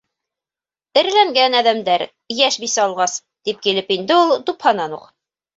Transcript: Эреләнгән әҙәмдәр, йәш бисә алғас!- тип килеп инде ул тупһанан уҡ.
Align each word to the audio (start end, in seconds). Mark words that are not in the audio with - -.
Эреләнгән 1.01 1.57
әҙәмдәр, 1.59 2.05
йәш 2.37 2.57
бисә 2.65 2.83
алғас!- 2.87 3.21
тип 3.51 3.63
килеп 3.69 3.95
инде 3.99 4.21
ул 4.23 4.35
тупһанан 4.51 4.99
уҡ. 5.03 5.07